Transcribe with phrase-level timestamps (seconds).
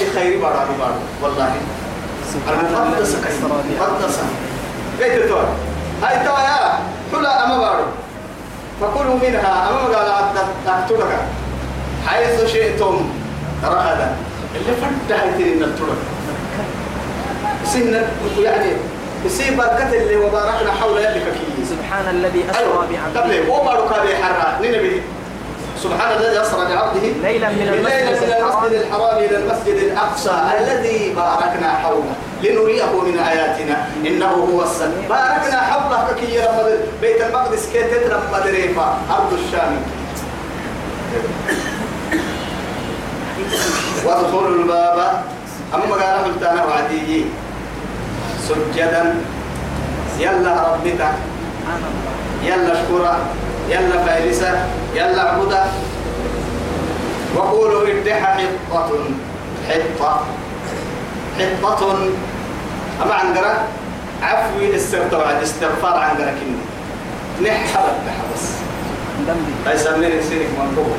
[0.00, 1.54] يلي خير بارا بارا والله.
[2.48, 4.22] المقدسة كيف مقدسة
[5.00, 5.44] كيف تقول
[6.02, 6.78] هاي توا يا
[7.12, 7.84] حلا أما بارو
[8.80, 9.70] فكلوا منها.
[9.70, 10.34] أما قال
[10.66, 11.16] أكتبك
[12.06, 13.10] حيث شئتم.
[13.64, 14.16] رغدا.
[14.54, 15.96] اللي فتحت إن الترك.
[17.64, 18.08] سنة
[18.42, 18.72] يعني
[19.24, 21.22] يصيب بركة اللي وباركنا حول يدك
[21.70, 22.86] سبحان الذي أسرى أيوة.
[22.86, 23.20] بعبده.
[23.20, 25.02] قبل هو بارك هذه حرة ننبي
[25.84, 28.64] سبحان الذي أسرى بعبده ليلا من المسجد الحرام.
[28.64, 32.12] الحرام إلى المسجد الأقصى الذي باركنا حوله.
[32.42, 33.86] لنريه من آياتنا.
[34.06, 35.08] إنه هو السميع.
[35.08, 36.06] باركنا حوله.
[36.20, 36.40] كي
[37.00, 39.76] بيت المقدس كي تترم مدريفا أرض الشام.
[44.04, 44.98] وادخلوا الباب.
[45.74, 47.24] أما قال قلت أنا وعدي
[48.48, 49.14] سجدا.
[50.18, 51.02] يلا ربك
[52.44, 53.18] يلا اشكرا
[53.68, 55.64] يلا فايلسة يلا اعبدا
[57.36, 58.36] وقولوا ادح
[58.70, 58.90] حطة
[59.68, 60.24] حطة
[61.62, 61.96] حطة.
[63.02, 63.58] أما عندنا
[64.22, 66.34] عفوي استغفار استغفار عندنا
[67.40, 67.52] كنا
[68.34, 68.44] بس
[69.26, 70.92] دمدي تسمين سينك منقوب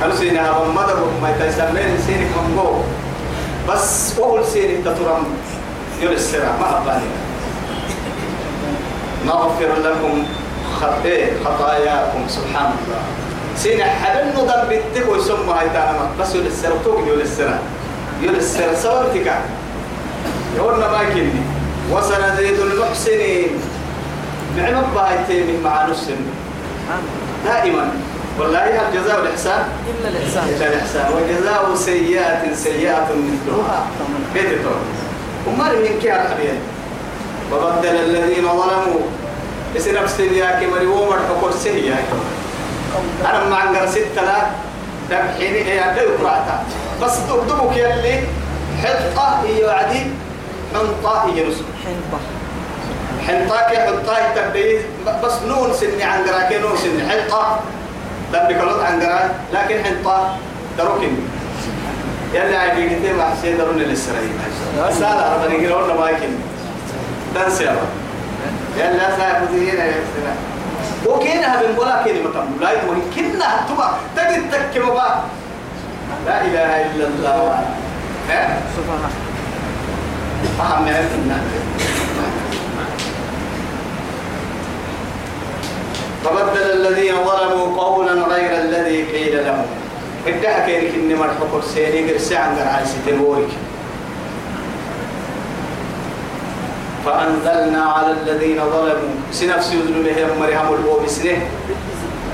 [0.00, 2.84] قالوا سينا هذا مدر ما تسمين سينك منقوب
[3.68, 5.24] بس أول سينك تترم
[6.02, 7.10] السرع ما أبالي.
[9.26, 10.24] نغفر لكم.
[11.44, 13.02] خطاياكم سبحان الله
[13.56, 17.58] سينا حبل نضم بيتك ويسمى هاي تعالى بس يقول السرع توق يقول السرع
[18.22, 19.32] يقول السرع صورتك
[20.56, 21.42] يقول ما كني
[21.92, 23.50] وسنزيد المحسنين.
[24.56, 26.20] نعم بايتين مع الله
[27.44, 27.90] دائما.
[28.38, 30.48] والله الجزاء والإحسان إلا الإحسان.
[30.48, 31.06] إلا الإحسان.
[31.12, 33.86] وجزاء سيئات سيئات مثلها.
[34.34, 34.82] كيف تقول
[35.46, 36.58] وما من كي الحبيب
[37.52, 39.00] وبدل الذين ظلموا.
[39.76, 41.94] اسم نفس ياك مريوم الحكور سيئة
[43.30, 44.36] أنا ما عندنا ستة لا
[45.10, 46.64] تبحيني هي عندي قرأتها
[47.02, 48.20] بس تكتبك يلي
[48.82, 50.06] حطة هي وعدي
[50.74, 52.20] حنطة هي نسك حنطة.
[53.26, 54.78] حنطاك حنطاك تبدي
[55.24, 57.08] بس نون سني عن قراك نون سني.
[57.10, 57.60] حنطة
[58.32, 59.02] تبدي كلوت عن
[59.52, 60.36] لكن حنطة
[60.78, 61.08] دروكني
[62.34, 64.30] يلا عادي كتير مع حسين درون الإسرائيل
[65.00, 66.30] لا ربنا يقولون ما يمكن
[67.34, 68.01] دنس يا رب.
[69.18, 70.36] ساعة مدينة يا سلام.
[71.06, 75.24] وكينها من بلا كلمة لا يمكن كنا تبا تجد تك بابا.
[76.26, 77.64] لا إله إلا الله.
[78.30, 78.60] ها؟
[80.44, 80.92] سبحان من
[86.24, 89.66] فبدل الذين ظلموا قولا غير الذي قيل لهم.
[90.26, 93.48] ادعى كيرك إني مرحب السيني قرسي عن قرعي ستنورك
[97.04, 99.14] فأنزلنا على الذين ظلموا.
[99.32, 101.38] سنفس يذنبهم مرهم الأوب سنه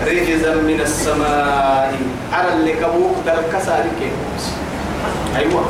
[0.07, 1.95] رجزا من السماء.
[2.33, 4.01] على اللي كبوك دل كسالك
[5.37, 5.65] أيوة.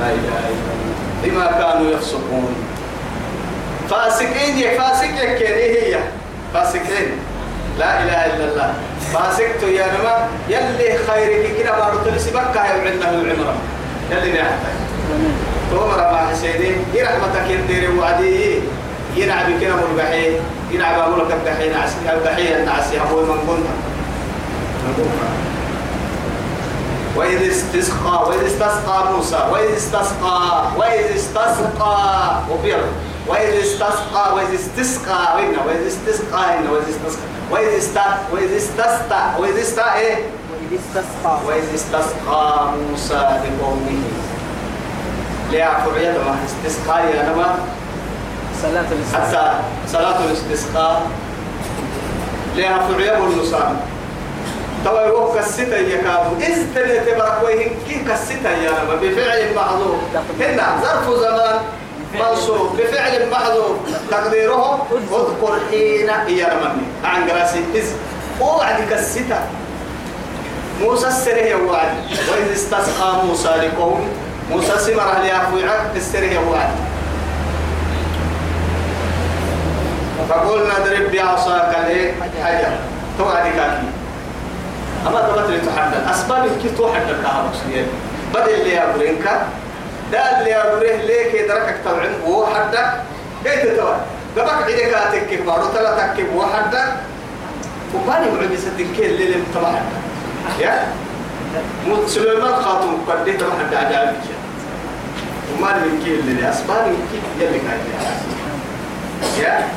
[0.00, 0.94] لا إله إلا الله.
[1.24, 2.54] بما كانوا يفسقون.
[3.90, 5.98] فاسقين يا فاسق يا كيري هي.
[6.54, 7.08] فاسقين.
[7.78, 8.74] لا إله إلا الله.
[9.12, 10.28] فاسقت يا نما.
[10.48, 13.54] يلي خيرك كده بارو تلسي بكا يبعدنا العمرة.
[14.10, 14.85] يلي نحتاج
[15.70, 16.70] تومر ما حسيني.
[16.94, 18.60] يرحمتك يدير وعدي.
[19.16, 20.36] ينعب كنا مربحي
[20.70, 23.74] ينعب أقول لك الدحين عسي الدحين النعسي أبوي من قلنا
[27.16, 32.78] وإذ استسقى وإذ استسقى موسى وإذ استسقى وإذ استسقى وبير.
[33.28, 37.26] وإذ استسقى وإذ استسقى وإن وإذ استسقى إن وإذ استسقى.
[37.50, 41.38] وإذ استسقى وإذ استسقى وإذ استسقى إيه؟ وإذ استسقى.
[41.46, 44.02] وإذ استسقى موسى لقومه
[45.50, 47.54] ليعقب يدما استسقى يا نما
[48.62, 49.26] صلاة الاستسقاء.
[49.26, 49.52] حتى
[49.92, 51.02] صلاة الاستسقاء
[52.56, 53.76] لها فريب النصان
[54.84, 58.94] توا يروح كسيتا يكادو إذ تلي تبرك وين كي كسيتا يا نما.
[59.02, 59.94] بفعل محظوظ
[60.40, 61.58] هنا ظرف زمان
[62.20, 62.76] منصوب.
[62.78, 63.76] بفعل محظوظ
[64.10, 66.08] تقديره اذكر حين
[66.38, 66.86] يا نمني.
[67.04, 67.64] عن قراسي.
[67.74, 67.84] إذ
[68.40, 69.40] وعد كسيتا.
[70.80, 71.94] موسى السره وعد.
[72.10, 74.08] وإذ استسقى موسى لقوم
[74.50, 76.68] موسى سمر ليعفو عد السره وعد
[80.28, 82.12] فقلنا اضرب بعصاك الايه
[82.44, 82.68] حجر.
[83.18, 83.82] توعد كاكي.
[85.06, 86.10] أما تبتل تحدد.
[86.10, 87.86] أسباب كيف تحدد لها مقصودين
[88.34, 89.30] بدل اللي يابرينك
[90.12, 92.92] ده اللي يابريه ليك يدركك طبعا وهو حدك
[93.44, 93.96] كيف تتوى
[94.36, 96.92] قبك عيدك اتكك بارو تلا تكك وهو حدك
[97.94, 99.70] وباني معجزة الكيل اللي لم تبع
[100.60, 100.86] يا؟
[102.06, 104.12] سليمان خاتم قد تبع حد عجائب؟
[105.52, 107.80] وما من كيل اللي اسباب كيف يلي قاعد
[109.38, 109.68] يا؟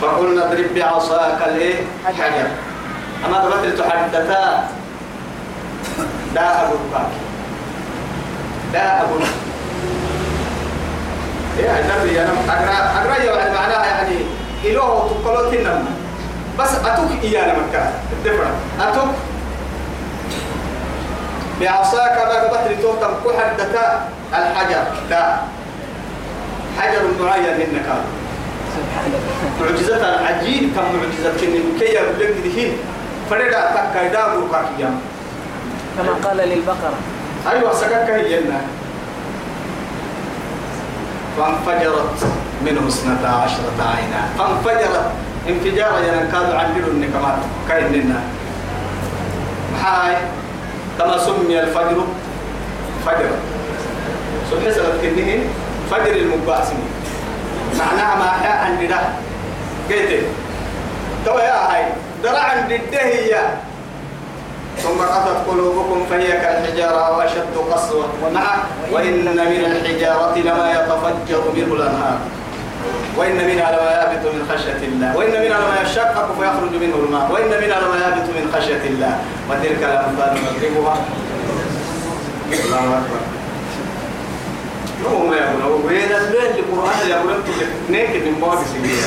[0.00, 1.74] فقلنا اضرب بعصاك الإيه؟
[2.06, 2.46] حجر.
[3.26, 4.68] أما تبتل تحدثا
[6.34, 7.20] لا أقول باكي
[8.72, 9.20] لا أقول.
[11.58, 14.16] يا النبي أنا أقرأ أقرأ يعني معناها يعني
[14.64, 15.84] إلوه تقولوا تنم.
[16.58, 18.50] بس أتوك إيانا مكة الدفرة
[18.80, 19.08] أتوك
[21.64, 24.00] بعصاك ما قبت لتوتم كحدة
[24.34, 24.84] الحجر.
[25.10, 25.42] تا
[26.78, 27.88] حجر معين إنك
[29.60, 32.72] معجزة العجيب كم معجزة كن كي يبلغ دهين.
[33.30, 34.90] فريدا تكا دا بركاكيا
[35.96, 36.98] كما قال للبقرة.
[37.50, 38.60] أيوة سكك هي جنة.
[41.38, 42.18] فانفجرت
[42.64, 44.20] منه اثنتا عشرة عينا.
[44.38, 45.10] فانفجرت.
[45.48, 47.38] انفجارا ينكاد عندنا النكمات
[47.68, 48.20] كايننا
[49.84, 50.16] هاي
[50.98, 51.98] كما سمي الفجر
[53.06, 53.30] فجر.
[54.50, 55.40] سبحان سبت كنهن
[55.90, 56.78] فجر المباسم.
[57.78, 58.98] معناها ما حياء عندنا
[59.90, 60.22] قلت
[61.26, 61.84] تو يا هاي
[62.22, 63.56] درع عند الدهية
[64.78, 68.08] ثم قصت قلوبكم فهي كالحجارة أو أشد قسوة.
[68.34, 68.44] مع
[68.92, 72.18] وإن من الحجارة لما يتفجر منه الأنهار.
[73.16, 75.16] وإن منها لما يهبط من خشية الله.
[75.16, 77.30] وإن منها لما يشقق فيخرج منه الماء.
[77.32, 79.18] وإن منها لما يهبط من خشية الله.
[79.50, 80.96] وتلك الأمثال نضربها
[82.64, 83.20] الله أكبر.
[85.04, 87.52] يوم يقول وين الليل القرآن يقول أنتم
[87.90, 89.04] نيك من باب سبيل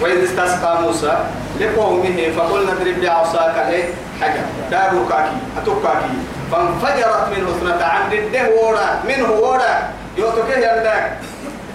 [0.00, 1.18] وإذ استسقى موسى
[1.60, 3.84] لقومه فقلنا اضرب بعصاك إيه؟
[4.20, 4.40] حجر.
[4.70, 6.14] دارو كاكي أتوكاكي
[6.52, 9.90] فانفجرت منه اثنتا الده ورا منه ورا.
[10.18, 11.12] يوتوكيه يندك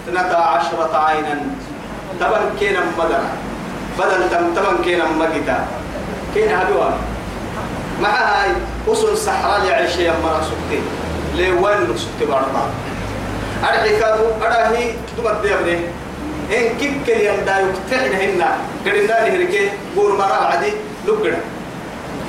[0.08, 1.40] اثنتا عشرة عينا.
[2.20, 3.24] تبن كينا مدرا
[3.98, 5.66] بدل تم تبن كينا مجتا
[6.34, 6.92] كينا هدوان
[8.02, 8.50] مع هاي
[8.88, 10.80] أصل صحراء يعيش يا مرا سكتي.
[11.36, 12.64] لوين سكتي برضا
[13.64, 15.76] أرحي كادو أرحي تبدي أبني
[16.52, 18.48] إن كيف كليان دا يقتحن هنا.
[18.86, 19.70] قرنا نهركي.
[19.96, 20.72] بور مرا عدي
[21.06, 21.40] لقنا.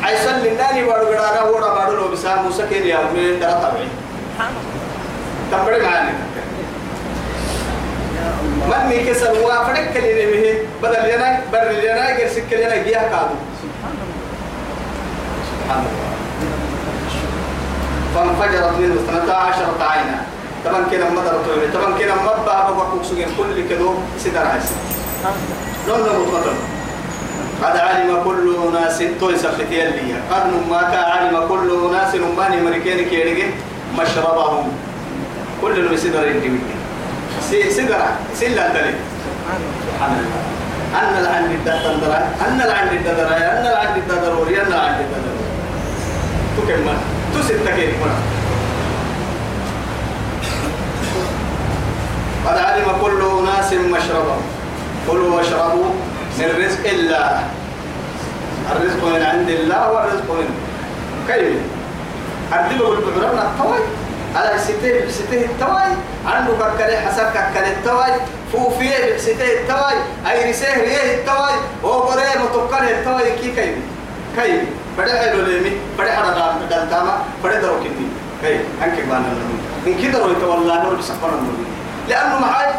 [0.03, 3.87] عيسى لناني بارو قرانا ورا بارو لو بسا موسى كين يا أبني ترى طبعي.
[5.51, 6.11] تبري معاني.
[8.79, 13.35] من مي كسر وافرك كليني به بدل ينا بر ينا غير سكر ينا جيها كادو
[15.51, 16.13] سبحان الله
[18.15, 20.21] فانفجرت منه اثنتا عشرة عينا
[20.65, 24.75] طبعا كنا مدر طويل طبعا كنا مبا بقى سجن كل كدو سدر عيسى
[25.87, 26.57] لون مطمئن
[27.63, 33.45] قد علم كل ناس توي سفتي اللي قد ما علم كل ناس ماني مريكين كيرجع
[33.99, 34.71] مشربهم
[35.61, 36.49] كل اللي سدر يدي
[37.77, 38.01] سدر
[38.39, 38.97] سلا دليل
[39.85, 40.41] سبحان الله.
[40.93, 45.41] أن العند الدردرة أن العند الدردرة أن العند الدردرة أن العند الدردرة
[46.57, 46.97] تكمل
[48.01, 48.19] مرة
[52.45, 54.41] قد علم كل ناس مشربهم.
[55.07, 55.89] كلوا واشربوا
[56.39, 57.43] من رزق الله.
[58.71, 60.47] الرزق من عند الله والرزق من
[61.27, 61.57] كيف؟
[62.51, 63.72] بالبعران التوي
[64.35, 65.91] على ستة ستة التوي
[66.25, 68.13] عنده ككله حسب ككله التوي
[68.53, 69.93] فوفيه ستة التوي
[70.31, 73.75] أي رسيه ريه التوي وقرأ متوكل التوي كي كيف
[74.35, 74.61] كيف
[74.97, 75.77] بدأ حلو ليمي.
[75.97, 78.07] بدأ حدا دال تاما بدأ درو كنتي
[78.41, 79.29] كيف أنك بانا
[79.85, 81.65] من كده رو يتولى نور بسفر النور
[82.09, 82.69] لأنه معاي.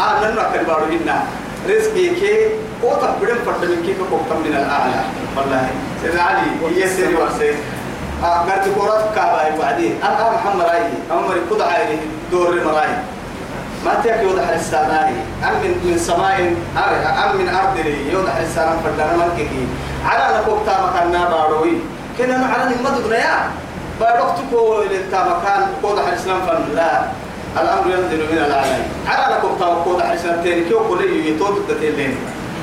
[0.00, 1.22] آه لأنه أكل بارو جنا
[1.68, 2.48] رزقي كي.
[2.82, 5.02] قوتا بدن فرد من كيف قوتا من الأعلى.
[5.36, 5.68] والله.
[6.02, 7.54] سيدنا علي ورسي آه
[8.22, 10.90] قرت كورات كابا بعدين أنا محمد راي.
[11.12, 11.98] أمري كود عائلي
[12.30, 12.88] دور مراي.
[13.84, 16.38] ما تيك يوضح الساناي أم من من سماء
[17.24, 19.48] أم من أرض لي يوضح السانام فردنا ملكي
[20.04, 21.72] على نكوك تاما كنا باروي.
[22.18, 23.50] كنا على نمدد يا
[24.00, 26.74] باروكتكو للتاما كان قوضح الإسلام فن.
[26.74, 27.02] لا.
[27.56, 32.16] الأمر ينزل من الأعلى على لكم توقود حسن تاني كيو كلي يتوت الدتين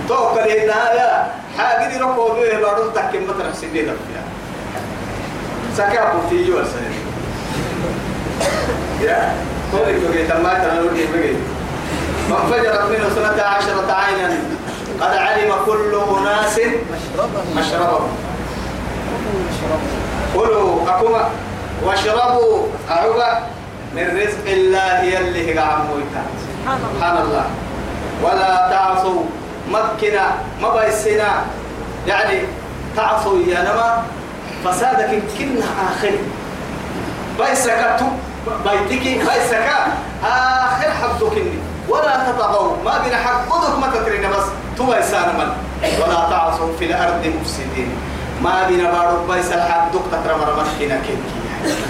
[0.08, 1.28] توكل هنا يا.
[1.58, 4.22] حاجة ركوا بيه بارون تكيم مطرح سيدي دفيا.
[5.78, 6.96] سكا بوتي يو السنة
[9.02, 9.34] يا
[9.72, 11.34] كل تمات أنا لودي بقي
[12.30, 14.38] فانفجرت منه سنة عشرة عينا
[15.02, 16.60] قد علم كل أناس
[17.58, 18.10] مشربهم
[20.36, 21.30] كلوا أكما
[21.84, 23.40] واشربوا أعوبا
[23.96, 26.24] من رزق الله يلي هي عمويتا
[26.96, 27.46] سبحان الله
[28.24, 29.24] ولا تعصوا
[29.72, 30.28] مكنا
[30.62, 31.46] ما بيسنا
[32.08, 32.40] يعني
[32.96, 34.04] تعصوا يا نما
[34.66, 36.12] فسادك كنا آخر
[37.40, 37.98] بيسك
[38.66, 39.68] بيتك بيسك
[40.24, 41.38] آخر حقك
[41.90, 42.76] ولا تطغوا.
[42.86, 44.46] ما بين حقك ما تترين بس.
[44.78, 45.50] تو إنسان من.
[46.02, 47.90] ولا تعصوا في الأرض مفسدين.
[48.44, 51.36] ما بين بارك بيس الحق دكتور ترى مرمكنا كنكي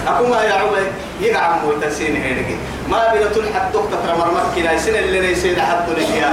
[0.08, 0.86] أكو ما يا عمي
[1.20, 2.56] يقع مو تسين هيرجي
[2.90, 6.24] ما بين تلحق دكتور ترى مرمكنا سنة اللي نسيد حد لك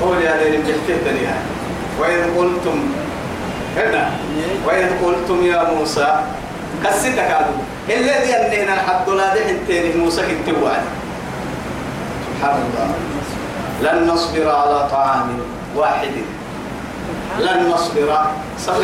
[0.00, 1.26] قول يا دين بحكيتني
[2.00, 2.78] وإذ قلتم
[3.76, 4.10] هنا.
[4.66, 6.20] وإذ قلتم يا موسى
[6.84, 7.52] كسيتك هذا
[7.88, 10.82] الذي أننا الحد لا دحين تاني موسى كنت وعد
[12.26, 12.88] سبحان الله.
[13.82, 15.38] لن نصبر على طعام
[15.76, 16.14] واحد.
[17.38, 18.20] لن نصبر.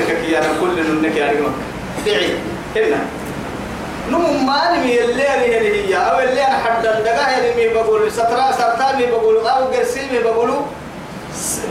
[0.06, 1.46] كي أنا كل منك يا رجل
[2.06, 2.30] دعي.
[2.76, 3.00] هنا.
[4.10, 9.06] نم ما نمي اللي هي أو اللي أنا حد الدقاه اللي بقول سترا سرطان مي
[9.06, 10.50] بقول أو قرسي بقول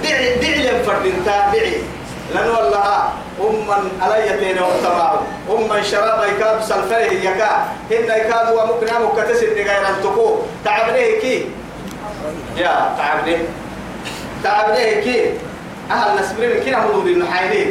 [0.04, 1.82] دعي دعي لفردين دعي.
[3.56, 7.52] أما علي تين وتبعه أما شراب يكاد سلفره يكا.
[7.92, 11.46] هن يكاد وممكن أمك تسد غير أن تقو تعبنيه كي؟
[12.58, 13.48] يا تعبنيه.
[14.44, 15.34] تعبنيه كي؟
[15.92, 17.66] أهل كي نحن ذي نحيني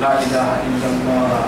[0.00, 1.42] لا إله إلا الله.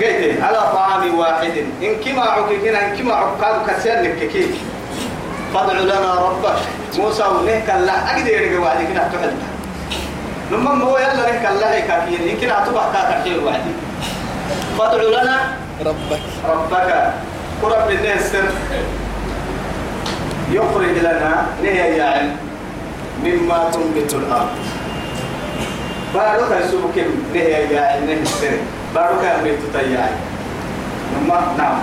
[0.00, 1.52] قلت على طعام واحد.
[1.82, 4.50] إن كما عكينا إن كما عكاد كسير كي.
[5.54, 6.58] فادع لنا ربك.
[6.98, 7.92] موسى ونهك الله.
[7.92, 9.32] أقدر يرجع وعدك نحتفل
[10.52, 13.72] لما هو يلا لك الله كافيين يمكن أتوقع كافيين وعدي
[14.78, 15.38] فادع لنا.
[15.86, 16.20] ربك.
[16.48, 17.12] ربك.
[17.62, 18.32] قرب الناس.
[20.50, 21.46] يخرج لنا.
[21.62, 22.30] نهي يعني
[23.24, 24.48] مما تنبت الأرض.
[26.14, 26.96] بارك يسوك
[27.34, 28.56] نهي يعني نهي السر
[28.94, 30.12] بارك يميت تياعي
[31.16, 31.78] نما نعم.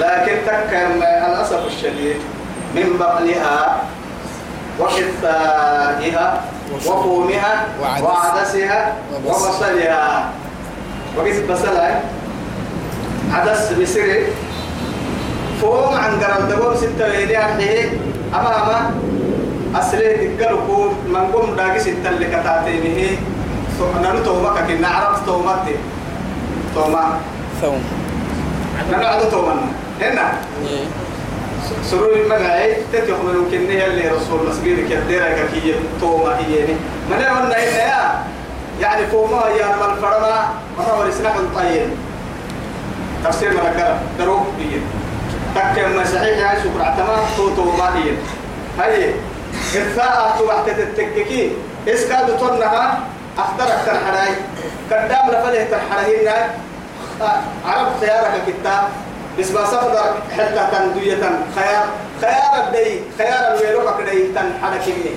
[0.00, 2.16] لكن تكن الأسف الشديد
[2.74, 3.82] من بقلها
[4.78, 6.40] وقثائها
[6.74, 8.02] وفومها وعدس.
[8.02, 9.48] وعدسها وبصل.
[9.48, 10.30] وبصلها.
[11.16, 12.00] وقيس بصلها
[13.32, 14.26] عدس بسري
[15.60, 17.80] فوم عن قرن دقوم ستة ويدي عده
[18.34, 18.90] أما أما
[19.80, 23.16] أسلي تقلقوا من قوم داقي ستة اللي كتاتينه
[24.02, 25.76] نانو تومك كنا عرفت تومتي
[26.74, 27.18] توما
[27.60, 27.82] ثوم.
[28.90, 29.62] نانو عدو تومنا
[30.00, 30.32] هنا.
[30.68, 30.84] إيه.
[31.90, 36.76] سرور المنعي تتيخ من كنيه اللي رسول مسجدك يدير كي توما هيني
[37.10, 38.24] من إن يا؟
[38.80, 41.88] يعني فوما يا من فرما ما هو رسنا من طيب.
[43.24, 44.78] تفسير من الكلام دروب هي
[45.54, 48.12] تكلم ما صحيح يا شكر عتما تو توما هي
[48.78, 49.14] هاي
[49.76, 51.52] إرثاء تبعت تتككي
[51.88, 53.00] إس كاد تنها
[53.38, 54.34] أختار أكثر حراي.
[54.90, 56.50] قدام لفله ترحرهن
[57.66, 58.88] عرب خيارك كتاب.
[59.38, 61.20] بس ما سفر حتى تندوية
[61.56, 61.86] خيار
[62.20, 65.14] خيار الدي خيار الويلوك كدي تن حركني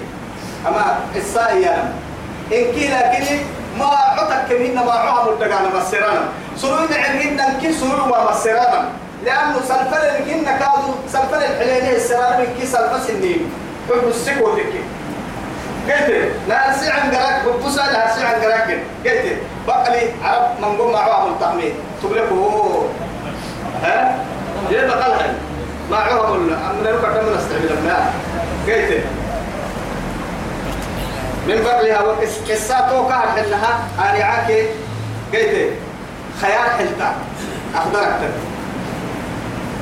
[0.68, 1.94] أما السائية
[2.54, 3.38] إن كي لكن
[3.80, 6.24] ما عتك كمين ما عوام التقانا مسيرانا
[6.58, 8.90] سروين عمين كي سرور ما مسيرانا
[9.26, 13.52] لأنه سلفل الجنة كادوا سلفل الحليني السرار من كي سلفل سنين.
[13.90, 14.82] حب السكو ذكي
[15.90, 18.80] قلت لا أرسي عن قراك ببوسا لا أرسي عن قراك.
[19.06, 22.30] قلت بقلي عرب من قم معوام التحميد تقول لك
[23.86, 24.16] هو ها
[24.70, 25.34] جيب قلها
[25.92, 28.14] ما عوهم من نركع دم نستعمل الماء
[28.68, 29.04] قلت
[31.48, 34.62] من بقلها وقصاتو كان حلها أنا عاكي.
[35.34, 35.70] قلت
[36.42, 37.16] خيال حلتا.
[37.76, 38.20] أخضرك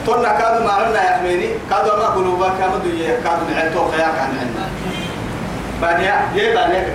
[0.05, 4.29] تقولنا كادوا ما عنا يا حميني كادوا ما قلوبا كانوا دوية كادوا نعتو خيال كان
[4.39, 4.67] عنا
[5.81, 6.87] بعدها جيب عليك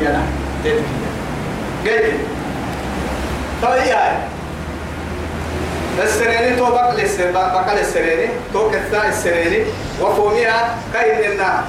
[0.00, 0.22] هي أنا
[0.64, 0.82] قلت
[1.84, 2.14] قلت
[3.62, 3.96] طيب
[6.02, 9.64] السريني تو بقل السر بقل السريني تو كتا السريني.
[10.00, 11.64] وفوميها كاين لنا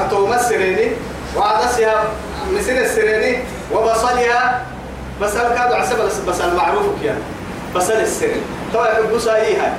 [0.00, 0.88] أتوم السريني.
[1.36, 2.04] وعدسها
[2.54, 3.38] مسين السريني.
[3.72, 4.66] وبصلها
[5.22, 7.16] بصل كادو عسب بصل معروف كيا
[7.74, 8.40] بصل السريني.
[8.72, 9.76] تو يحبوا سايها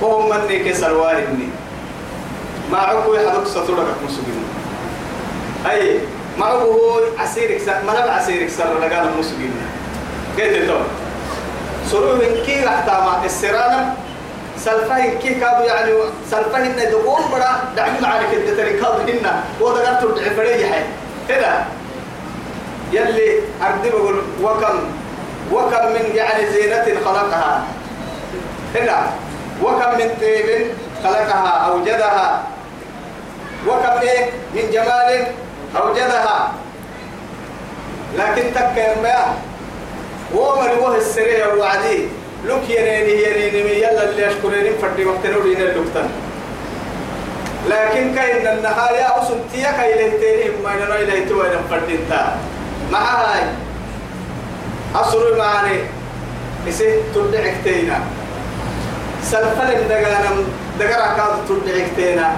[0.00, 1.48] وهم مني كسر واردني
[2.72, 4.44] ما عقوا يحدك سطورك مسلمين
[5.70, 5.98] أي
[6.38, 9.52] ما عقوا عسيرك سر نبع عسيرك سر لقال المسلمين
[10.38, 10.80] قلت تو
[11.90, 13.94] سرور كي رحتاما السرانة
[14.58, 15.92] سلفين كي كادو يعني
[16.30, 19.42] سلفين دقون برا دعم معك الدتري كادو هنا.
[19.60, 20.82] ودقرت العفرية حي.
[21.30, 21.64] هنا.
[22.92, 24.78] يلي أردي بقول وكم
[25.52, 27.62] وكم من يعني زينة خلقها.
[28.74, 28.98] هنا.
[29.62, 30.66] وكم من طيب
[31.04, 32.42] خلقها أوجدها.
[33.68, 35.26] وكم إيه؟ من جمال
[35.76, 36.52] أوجدها.
[38.18, 38.96] لكن تك
[40.34, 42.08] يا ومر وه السريع وعدي
[42.44, 46.10] لك يريني يريني من يلا اللي أشكرين فردي مقتنورين اللقطان
[47.68, 52.36] لكن كاين النهاية أسنتيا كاين لهتيني ما ينو إليه توين فردينتا
[52.92, 53.42] مع هاي
[54.94, 55.78] أصر معاني
[56.68, 58.00] إسي تدعك تينا.
[59.22, 60.30] سلفل دقانا
[60.78, 62.36] دقرا كادو تدعك تينا.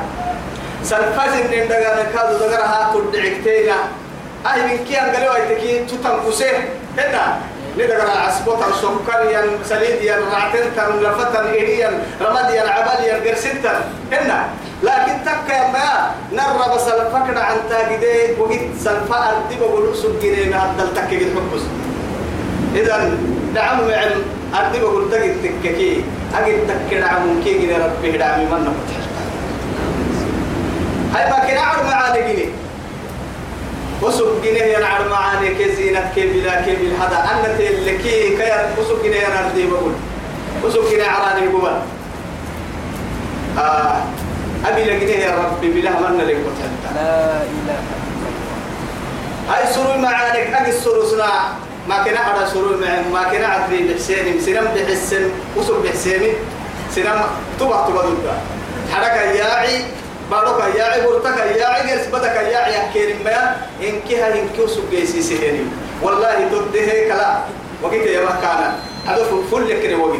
[0.83, 3.79] سلفل دقانا كادو دقرا تدعك تينا.
[4.55, 7.41] أي من كي أنقلوا أيتكي تتنقسيه هنا.
[7.79, 11.91] ندقر العسبوت السكريا سليديا رعتنتا لفتا إيديا
[12.21, 14.49] رمديا عباليا قرسنتا هنا.
[14.83, 20.83] لكن تكا ما نرى بس الفكر عن تاجدي وقت سلفا أردي بقول أسوق جنين هذا
[20.83, 21.63] التكي الحبس
[22.75, 23.11] إذا
[23.55, 24.23] دعم معن
[24.73, 26.05] بقول تجد تككي
[26.35, 29.01] أجد تكي دعم كي ربي دعم من نفتح
[31.15, 31.85] هاي ما كنا عر
[34.05, 39.93] وسوق جنيه ينعر معانا كزينة كبلا كبل هذا أنا تلكي كي وسوق جنيه ينعر بقول.
[40.65, 41.73] وسوق جنيه عراني بقول.
[43.59, 44.03] آه
[44.67, 47.79] أبي لقنيه يا ربي بلا من لك وتحتا لا إله
[49.49, 51.49] هاي سرور معانك أجي السرور صنع
[51.89, 56.23] ما كنا على سرور مع ما كنا عدري بحسين سنم بحسن وسوق بحسين
[56.95, 57.21] سنم
[57.61, 58.03] تبع تبع
[58.93, 59.83] حركة ياعي.
[60.31, 65.67] بارك ياعي برتك ياعي جلس بدك ياعي كريم ما إنك هاي إنك وسوق جيسي سهري
[66.03, 67.37] والله تده كلا.
[67.83, 68.77] وقت يا مكانا.
[69.07, 70.19] هذا فل لك وقت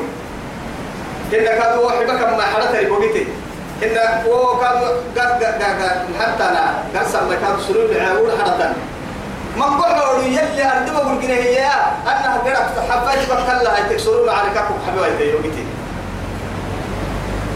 [1.35, 3.27] إنك هذا واحد بكم ما حرته وقتي
[3.83, 3.97] إن
[4.27, 4.77] هو كان
[5.17, 6.65] قد قد قد حتى أنا
[6.97, 8.73] قد سمى كان سرور العاول حتى
[9.57, 11.67] من قحوا يلي أردب أقول كده هي
[12.07, 15.65] أنا قرأت حفاج بكلا هاي تكسروا معنا كاكو حبيبي يومتي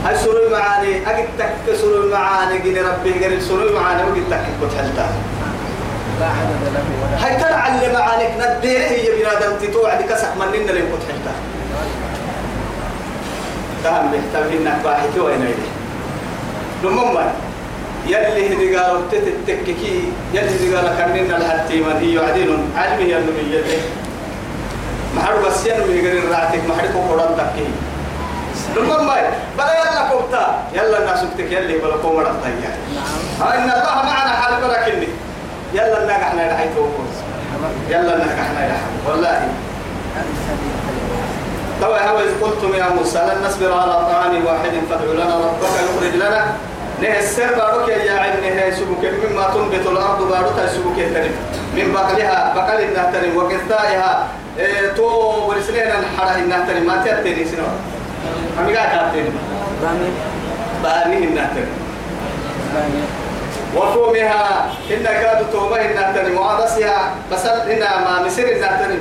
[0.05, 4.73] هاي سرور معاني أجد تك سرور معاني جن ربي قال سرور معاني وقد تك كنت
[4.79, 5.09] حلتا
[6.21, 10.81] لا عدد له ولا هاي ترى على معانيك نديره هي بنادم تتوعد كسح مننا اللي
[10.81, 11.33] كنت حلتا
[13.85, 15.69] تهم بيحتمل باحث وين يدي
[16.85, 17.33] لمما
[18.07, 23.13] يلي هدي قالوا تتتككي يلي هدي قالوا كننا الحتي من هي عدين علمي
[23.51, 23.79] يلي
[25.17, 27.37] ما حد بس ينمي يقرر راتك حد قرآن
[28.75, 29.17] تكي لمما
[29.59, 30.63] بلا يلا كوبتا.
[30.73, 32.77] يلا الناس تك يلي بلا قوم رتايا
[33.41, 33.53] نعم.
[33.53, 35.09] إن الله معنا حال بركني.
[35.75, 36.77] يلا نجحنا لحيت
[37.91, 39.49] يلا نجحنا لحيت والله.
[41.83, 46.15] طبعا هو إذ قلتم يا موسى لن نصبر على طعام واحد فادع لنا ربك يخرج
[46.15, 46.47] لنا.
[47.03, 49.31] نه السر بارك يا عين نه سبك.
[49.31, 51.35] مما تنبت الأرض بارك سبك ترم
[51.77, 55.05] من بقلها بقل إنها ترم وقثائها إيه تو
[55.49, 57.65] ورسلين الحرة إنها ترم ما تأتي سنو
[58.59, 59.13] هم قاعد
[59.83, 60.11] بامي
[60.83, 61.69] باني ترم
[62.75, 63.03] بامي
[63.77, 69.01] وفومها إن كادوا تومه ترم وعدسها بسل إنها ما مسر إنها ترم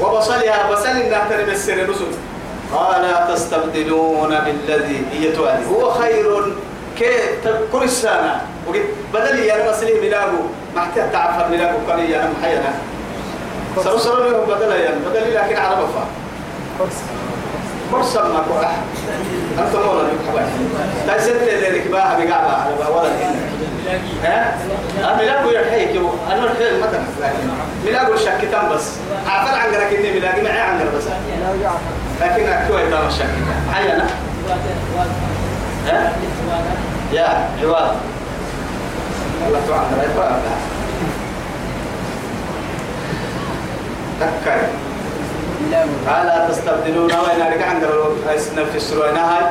[0.00, 2.12] وبصلها بسل إنها ترم السر رسل
[2.74, 6.54] قال تستبدلون بالذي هي توالي هو خير
[6.98, 7.06] كي
[7.82, 10.42] السنة وقد بدل يا مسلم ملاقو
[10.74, 12.74] ما احتاج تعفر ملاقو قال يا أنا محينا
[13.84, 16.06] سرو سرو لهم بدل يا بدل لكن على بفا
[17.92, 18.70] فرصة ما كوح
[19.58, 20.46] أنت مولا لك حبايب
[21.06, 23.10] تايسنت اللي ركباها بقعبة على ولا
[24.24, 24.56] ها؟
[25.16, 25.90] ملاقو يرحيك
[26.32, 27.48] أنا الحين مثلا لكن
[27.86, 28.90] ملاقو الشكتان بس.
[29.26, 31.04] عفر عن قرك إني ملاقي معي عن بس.
[32.20, 34.06] لكن أكتوى يتام الشكتان حينا
[35.86, 36.12] ها؟
[37.12, 37.96] يا عواد.
[39.46, 39.96] الله تعالى.
[39.96, 40.40] لا يفعل
[44.20, 44.60] تكاي.
[45.70, 45.84] لا
[46.22, 47.84] ألا تستبدلون وين أرجع عند
[48.72, 49.44] في السروين هاي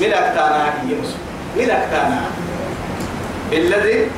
[0.00, 1.24] من أكتانا هي مسلم.
[1.56, 2.20] من أكتانا
[3.50, 4.10] بالذي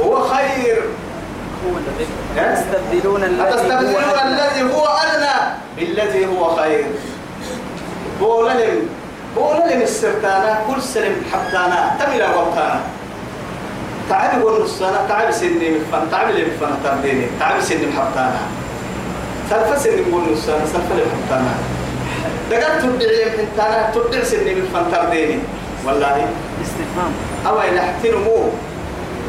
[0.00, 0.82] هو خير.
[1.64, 2.06] هو الذي؟
[2.54, 4.26] تستبدلون الذي هو أدنى.
[4.26, 4.62] الذي
[5.76, 6.84] بالذي هو خير.
[8.20, 8.88] بولا لم
[9.36, 12.80] بولا لم السرتانا كل سلم حبتانا تملا وقتانا
[14.10, 16.72] تعب ونصنا تعب سني مفن تعب لي مفن
[17.40, 18.40] تعب سني محبتانا
[19.50, 21.54] سلفة سني بقول نصنا سلفة لي محبتانا
[22.50, 25.38] دقات تبدعي محبتانا تبدع سني مفن ترديني
[25.86, 26.26] والله.
[26.62, 27.12] استفهام.
[27.46, 28.44] أو إن احترموا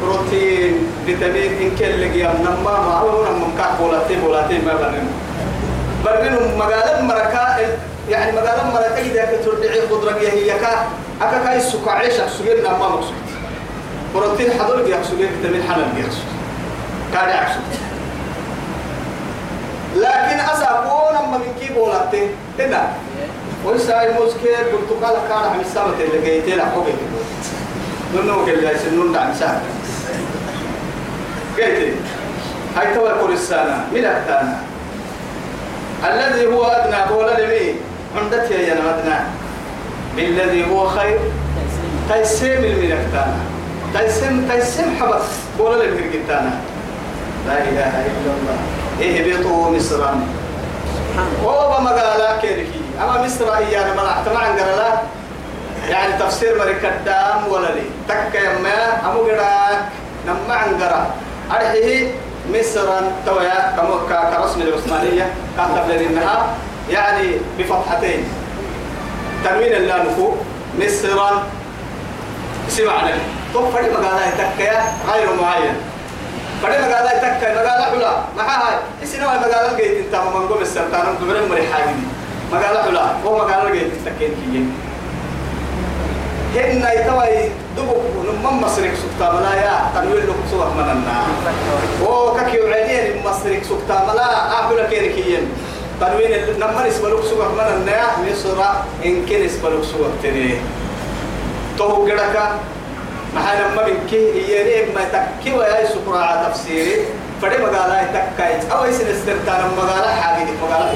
[0.02, 0.74] بروتين
[1.06, 5.08] فيتامين إن كل لقي نما ما هو نما مكاك بولاتي بولاتي ما برنم
[6.04, 7.56] برنم مقالة مركا
[8.10, 10.86] يعني مقالة مركا إذا كتردعي خضرة هي كا.
[11.22, 13.14] أكا كاي عيشة سجل نما مقصود
[14.14, 16.12] بروتين حضر سجل فيتامين حلال جيك
[17.12, 17.89] كان يعكسود
[19.96, 22.88] لكن أسأقون أما من كي بولاتي هنا
[23.64, 26.64] ويسا المسكير برتقال كان عم السامة اللي جيتي لك.
[26.64, 26.92] حقيقي
[28.14, 29.60] نونو كلا سنون دعم سام
[31.58, 31.94] قلت
[32.76, 34.58] هاي توا كل السنة من أكتانا
[36.04, 37.74] الذي هو أدنى بولا لمي.
[38.16, 39.18] عندك يا أنا أدنى
[40.16, 41.18] بالذي هو خير.
[42.08, 43.38] تيسيم من أكتانا
[43.94, 45.22] تيسيم تيسيم حبس
[45.58, 46.60] بولا لمي قلتانا
[47.46, 48.58] لا إله إلا الله.
[49.00, 50.20] إهبطوا مصرا
[51.44, 54.92] هو مقالا كيركي أما مصر إيانا ملعت معن قرلا.
[55.88, 57.82] يعني تفسير مريك الدام ولا لي.
[58.08, 59.82] تك يما أمو قراك.
[60.26, 61.10] نما عن قرا.
[61.50, 62.12] أرحيه
[62.54, 65.32] مصرا تويا كمو كرسم العثمانية.
[65.56, 66.46] كاتب لنا
[66.90, 68.24] يعني بفتحتين.
[69.44, 70.36] تنوين اللام فوق
[70.78, 71.42] مصرا
[72.68, 73.18] سمعنا.
[73.54, 74.82] تو فري مقالة يتكيا
[75.12, 75.74] غير معين.
[76.62, 81.46] فري مقالة يتكيا مقالة حلا ما هاي اسنا مقالة جيت انت من قوم السرطان دبر
[81.50, 81.94] مري حاجة
[82.52, 84.74] مقالة حلا هو مقالة جيت تكين كيين
[86.54, 91.26] هن يتوي دبوك نمم مصرك سكتا ملا يا تنوير لك سوى من النار
[92.06, 95.48] أو كاكي وعدين مصرك سكتا ملا أقول كيركيين
[96.00, 98.60] تنوين نمر اسبلوك سوى من النار مصر
[99.04, 100.54] ان كن اسبلوك سوى تني
[101.78, 102.06] تو
[103.34, 107.04] ما نما بنك هي ما تكي ويا سكرا تفسيري؟
[107.42, 108.72] فدي مقالة تكاي.
[108.72, 110.94] أو يسن استرتان مقالة حاجة مقالة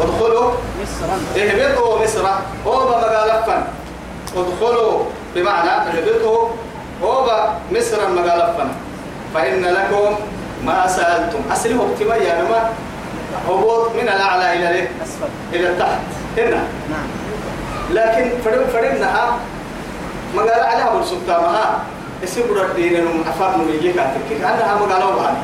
[0.00, 0.50] ادخلوا.
[0.82, 2.26] مصرا اهبطوا مصر.
[2.66, 3.62] هو مقالة فن.
[4.36, 5.04] ادخلوا.
[5.34, 6.48] بمعنى اهبطوا.
[7.02, 8.68] هو مصر مقالة فن.
[9.34, 10.14] فإن لكم
[10.64, 11.38] ما سألتم.
[11.52, 12.70] أصلي هو يا نما
[13.48, 15.28] هبوط من الأعلى إلى ليه؟ أسفل.
[15.52, 16.00] إلى تحت.
[16.38, 16.62] هنا.
[16.90, 17.08] نعم.
[17.90, 18.30] لكن
[20.36, 21.78] فرد فردناها مقالة عليها بالسلطانها
[22.24, 25.34] اسم برد دين انهم افاد من يجيك اتكك انها مقالة وبعد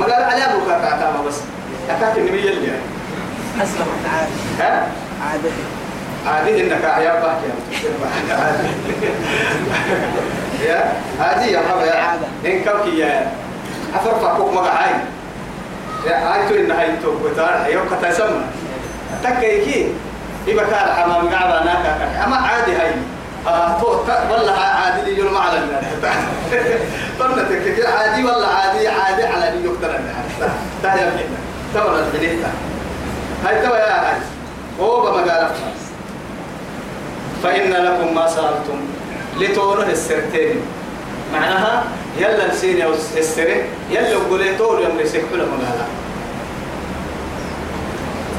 [0.00, 1.34] مقالة عليها بكاك عتامة بس
[1.90, 2.72] اكاك النبي يلي
[3.62, 4.28] أسلم تعالى
[4.60, 4.88] ها
[5.30, 5.64] عادته
[6.26, 7.48] عادي انك يا باكي
[10.64, 12.18] يا عادي يا حبا يا.
[12.46, 13.32] ان كوكي يا
[13.94, 14.90] افرفع كوك مقعاي
[16.06, 18.44] يا ايتو ان هايتو بتار ايو كتا سما
[19.24, 19.92] تكيكي
[20.46, 22.90] يبقى كان حمام قاعد هناك اما عادي هاي
[24.30, 25.60] والله عادي يوم على
[27.20, 30.00] طلنا تكيكي عادي والله عادي عادي على اللي يقدر
[30.82, 31.22] تا يا ابني.
[31.74, 32.50] تمر البليتا
[33.44, 34.20] هاي تو يا هاي.
[34.80, 35.50] هو بمقالة
[37.42, 38.80] فإن لكم ما سألتم.
[39.40, 40.60] لتونه السرتين.
[41.32, 41.84] معناها
[42.18, 42.84] يلا نسيني
[43.16, 43.62] السرة.
[43.90, 45.86] يلا قوليتور يوم يسكحوا مقالة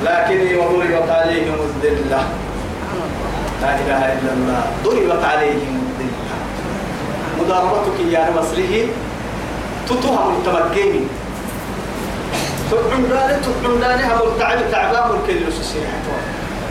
[0.05, 2.23] لكن وضربت عليهم الذلة.
[3.61, 4.61] لا إله إلا الله.
[4.83, 6.37] ضربت عليهم الذلة
[7.39, 8.87] مضاربتك يا مصلحي
[9.89, 11.07] تتهم التمكين
[12.71, 15.83] تقعد داني تقعد داني هم التعب تعبان الكل سيسيح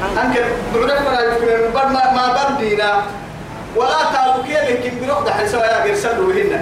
[0.03, 3.03] أنك بعرف ما يفكر بر ما ما بردينا
[3.77, 6.61] ولا تعرف كيف يمكن بروح ده حسوا يا غير سلوا هنا.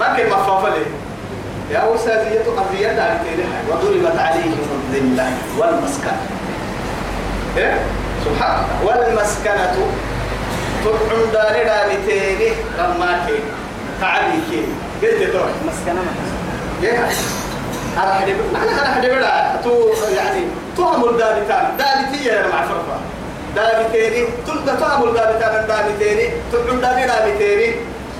[0.00, 0.86] ما كان مفافة ليه
[1.70, 4.54] يا أستاذية قضية دارتينها وضربت عليهم
[4.92, 6.16] الذلة والمسكنة
[7.56, 7.78] إيه؟
[8.26, 9.76] سبحان الله والمسكنة
[10.84, 13.44] تقعد داني دامتيني رماتين.
[14.00, 14.62] تعبيكي
[15.02, 16.02] قلت تروح مسكنة
[16.82, 17.08] يا
[17.96, 20.42] أنا حد أنا أنا حد بلا تو يعني
[20.76, 21.76] تعمل دابتان.
[21.78, 22.98] دابتي يا مع فرقة.
[23.56, 27.68] دابتيني تلقى تعمل دابتان دابتيني تقول دابي دابتيني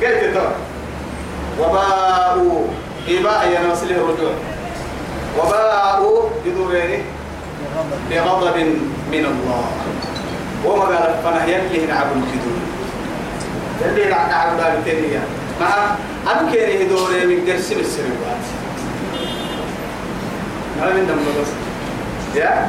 [0.02, 0.46] قلت تو
[1.60, 2.66] وباءوا
[3.08, 4.34] إباء يا نوصل الرجوع
[5.38, 7.04] وباءوا بدورين
[8.10, 8.56] بغضب
[9.12, 9.64] من الله.
[10.66, 12.58] وما قال فانا يلي نعب الكدور
[13.84, 15.20] يلي نعب دابتيني يا
[15.60, 15.68] مع
[16.32, 18.44] أمكن يدوري من درسي السرقات
[20.80, 21.48] ما من دم بس.
[22.40, 22.68] يا؟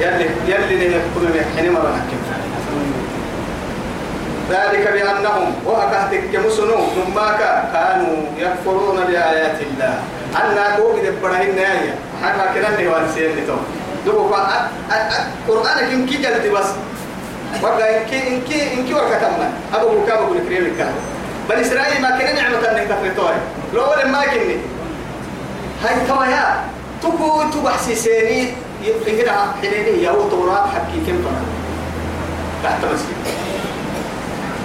[0.00, 2.18] يلي يلي يحكم يحكي مرة نحكم
[4.50, 7.14] ذلك بأنهم وأكهتك كمسنو ثم
[7.72, 9.94] كانوا يكفرون بآيات الله.
[10.36, 13.56] أنا كوك دبرهن نايا حنا كنا نوانسين لتو
[14.06, 14.68] دوبو فا
[15.48, 16.66] قرآن كم كي جلت بس
[17.62, 20.94] وقا إنكي إنكي إنكي وركتمنا أبو بكام أبو الكريم الكلام
[21.48, 23.40] بل إسرائيل ما كنا نعمة أنك تفرطوها
[23.74, 23.82] لو
[24.12, 24.56] ما كني
[25.84, 26.64] هاي توايا
[27.02, 28.48] تكو تبحسي سيني
[28.82, 31.42] يفكرها حنيني يا تورات حكي كم فرق
[32.64, 33.48] تحت مسجد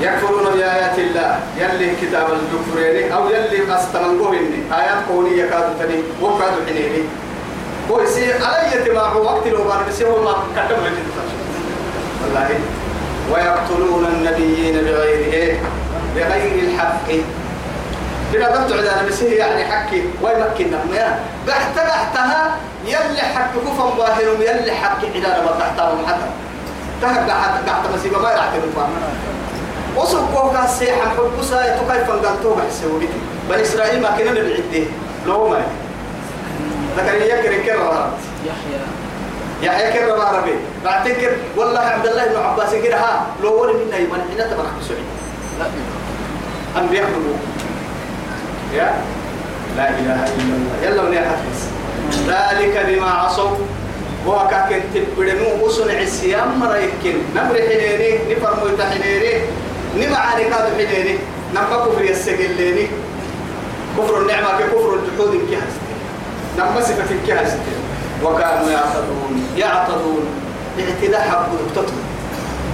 [0.02, 6.54] يكفرون بآيات الله يلي كتاب الجفرين أو يلي أستمنقوه إني آيات قولي يكاد تني وكاد
[6.68, 7.04] حنيني
[7.90, 10.94] ويسي علي يتباع وقت لو بار بسي هو ما كتب لك
[12.34, 12.60] والله
[13.32, 15.60] ويقتلون النبيين بغير إيه
[16.16, 17.08] بغير الحق.
[18.34, 24.72] بلا عدانا بس هي يعني حكي ويمكننا ما بحت بحتها يلي حق كفا ظاهرهم يلي
[24.72, 26.30] حق عدانا ما تحتهم حتى
[27.02, 28.88] تهب حتى تحت مسيبة ما يعتبر
[29.98, 33.08] وسوق كوكا سيحا حب سايا تكيف انقلتوها حسوي
[33.50, 34.86] بل إسرائيل ما كنا نبعده
[35.28, 35.62] لو ما
[36.98, 38.10] لكن يكر كرر
[38.46, 38.80] يحيى.
[39.64, 44.22] يحيى كرر عربي بعتكر والله عبد الله بن عباس كده ها لو ولي منا يمن
[44.30, 44.38] حين
[44.80, 44.98] بسعي
[45.60, 45.66] لا.
[46.82, 47.40] أنبياء ملوك
[48.74, 48.94] يا؟
[49.78, 50.76] لا إله إلا الله.
[50.84, 51.62] يلا من بس.
[52.28, 53.58] ذلك بما عصوا.
[54.28, 59.34] وكاكن تبدنو وصنع السيام مرة يكن نمر حنيني نفرمو يتحنيني
[59.98, 61.18] نمعاني كادو حنيني
[61.56, 62.88] نمبا كفر يسجليني.
[63.98, 65.94] كفر النعمة كفر الجحود كهستي
[66.58, 67.74] نمبا صفة كهستي
[68.24, 70.26] وكانوا يعتدون يعتدون
[70.80, 72.04] اعتداء حق دكتتهم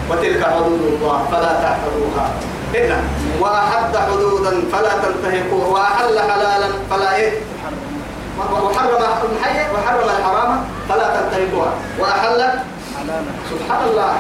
[0.10, 2.30] وتلك حدود الله فلا تعتدوها.
[2.76, 3.02] هنا
[3.40, 7.32] وأحد حدودا فلا تنتهكوها وأحل حلالا فلا إيه؟
[8.40, 9.04] وحرم
[9.36, 11.74] الحي وحرم الحرام فلا تنتهكوها.
[12.00, 12.42] وأحل
[12.98, 13.32] حلالا.
[13.52, 14.14] سبحان الله.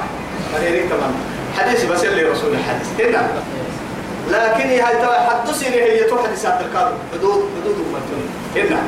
[0.53, 1.13] مريرين كمان
[1.57, 2.87] حديث بس اللي رسول الحديث.
[2.99, 3.27] هنا
[4.29, 4.83] لكن هي
[5.29, 8.21] حدثني هي تحدث الكار حدود حدود أمتنا
[8.55, 8.81] هنا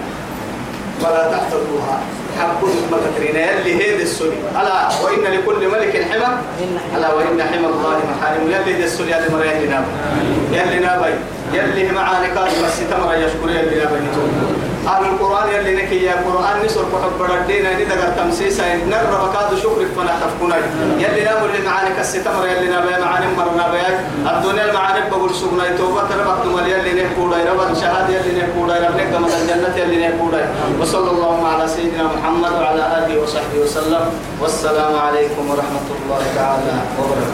[1.03, 1.99] ولا تحتضوها
[2.39, 3.35] حبون مكترين.
[3.35, 4.39] اللي هي السني.
[4.61, 6.37] ألا وإن لكل ملك حمى.
[6.97, 8.43] ألا وإن حمى الله محارم.
[8.47, 8.85] يلي
[9.17, 9.85] اللي مريا يلي نابي
[10.51, 11.13] يلي نابي.
[11.53, 16.81] يلي معاني كان بس تمر يشكر يلي نابي أهل القرآن يلي نكي يا قرآن نسر
[16.81, 20.55] كحب بردين أني دقر تمسيسا نرى بكاد شكرك فنا تفكنا
[20.97, 26.01] يلي نامر اللي معاني كالستمر يلي نابي معاني مرنا بيات الدنيا المعاني بقول سقنا توبة
[26.01, 30.49] ربك تمر يلي نحكودا ربك شهاد يلي نحكودا ربك كما الجنة يلي نحكودا
[30.81, 34.05] وصلى الله على سيدنا محمد وعلى آله وصحبه وسلم.
[34.41, 37.31] والسلام عليكم ورحمة الله تعالى وبركاته.